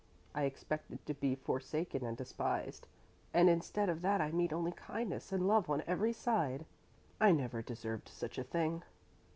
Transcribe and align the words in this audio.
I 0.33 0.45
expected 0.45 1.05
to 1.05 1.13
be 1.13 1.35
forsaken 1.35 2.03
and 2.03 2.17
despised, 2.17 2.87
and 3.35 3.47
instead 3.47 3.87
of 3.87 4.01
that 4.01 4.19
I 4.19 4.31
meet 4.31 4.51
only 4.51 4.71
kindness 4.71 5.31
and 5.31 5.47
love 5.47 5.69
on 5.69 5.83
every 5.85 6.11
side. 6.11 6.65
I 7.19 7.31
never 7.31 7.61
deserved 7.61 8.09
such 8.09 8.39
a 8.39 8.43
thing! 8.43 8.81